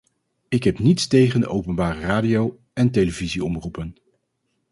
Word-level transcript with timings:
Ik 0.49 0.63
heb 0.63 0.79
niets 0.79 1.07
tegen 1.07 1.39
de 1.39 1.47
openbare 1.47 1.99
radio- 1.99 2.59
en 2.73 2.91
televisie-omroepen. 2.91 3.95